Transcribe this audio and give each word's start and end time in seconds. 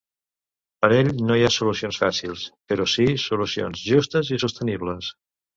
Per 0.85 0.87
ell, 0.99 1.09
‘no 1.27 1.35
hi 1.39 1.43
ha 1.49 1.51
solucions 1.57 2.01
fàcils’, 2.03 2.45
però 2.73 2.89
sí 2.97 3.07
‘solucions 3.27 3.85
justes 3.91 4.37
i 4.39 4.45
sostenibles’. 4.47 5.17